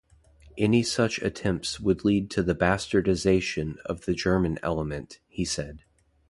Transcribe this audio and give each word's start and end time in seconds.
Any 0.57 0.81
such 0.81 1.21
attempts 1.21 1.79
would 1.79 2.03
lead 2.03 2.31
to 2.31 2.41
the 2.41 2.55
'bastardization' 2.55 3.77
of 3.85 4.05
the 4.05 4.15
German 4.15 4.57
element 4.63 5.19
he 5.27 5.45
said. 5.45 5.83